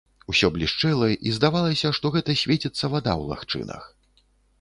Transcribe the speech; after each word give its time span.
Усё 0.31 0.47
блішчэла, 0.53 1.09
і 1.31 1.33
здавалася, 1.35 1.91
што 1.97 2.11
гэта 2.15 2.35
свеціцца 2.45 2.85
вада 2.95 3.13
ў 3.19 3.29
лагчынах. 3.33 3.83